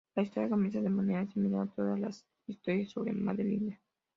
La 0.15 0.23
historia 0.23 0.49
comienza 0.49 0.81
de 0.81 0.89
manera 0.89 1.27
similar 1.27 1.61
a 1.67 1.75
todas 1.75 1.99
las 1.99 2.25
historias 2.47 2.89
sobre 2.89 3.13
Madeline. 3.13 3.79